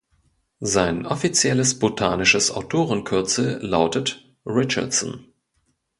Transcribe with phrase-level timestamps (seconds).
[0.61, 5.27] Sein offizielles botanisches Autorenkürzel lautet „Richardson“.